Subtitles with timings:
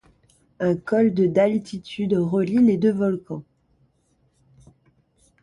[0.59, 3.43] Un col de d'altitude relie les deux volcans.